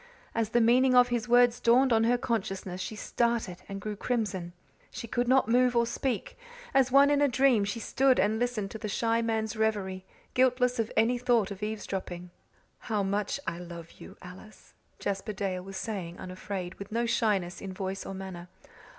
[0.33, 4.51] As the meaning of his words dawned on her consciousness she started and grew crimson.
[4.89, 6.39] She could not move or speak;
[6.73, 10.03] as one in a dream she stood and listened to the shy man's reverie,
[10.33, 12.31] guiltless of any thought of eavesdropping.
[12.79, 17.71] "How much I love you, Alice," Jasper Dale was saying, unafraid, with no shyness in
[17.71, 18.47] voice or manner.